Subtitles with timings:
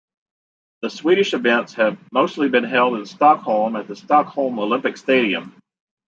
[0.81, 5.55] The Swedish events have mostly been held in Stockholm at the Stockholm Olympic Stadium.